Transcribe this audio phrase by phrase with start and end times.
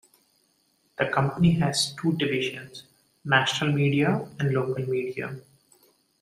[0.97, 2.85] The company has two divisions:
[3.23, 5.39] National Media and Local Media.